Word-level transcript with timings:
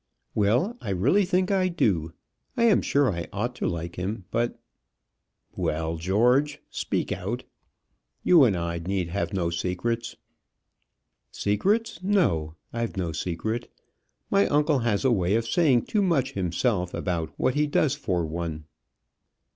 "Well; 0.33 0.79
I 0.81 0.89
really 0.89 1.25
think 1.25 1.51
I 1.51 1.67
do. 1.67 2.13
I 2.57 2.63
am 2.63 2.81
sure 2.81 3.11
I 3.11 3.27
ought 3.31 3.53
to 3.57 3.67
like 3.67 3.97
him. 3.97 4.25
But" 4.31 4.59
"Well, 5.55 5.97
George; 5.97 6.57
speak 6.71 7.11
out. 7.11 7.43
You 8.23 8.43
and 8.45 8.57
I 8.57 8.79
need 8.79 9.09
have 9.09 9.31
no 9.31 9.51
secrets." 9.51 10.15
"Secrets, 11.29 12.01
no; 12.01 12.55
I've 12.73 12.97
no 12.97 13.11
secret. 13.11 13.71
My 14.31 14.47
uncle 14.47 14.79
has 14.79 15.05
a 15.05 15.11
way 15.11 15.35
of 15.35 15.45
saying 15.47 15.83
too 15.83 16.01
much 16.01 16.31
himself 16.31 16.95
about 16.95 17.29
what 17.37 17.53
he 17.53 17.67
does 17.67 17.93
for 17.93 18.25
one." 18.25 18.65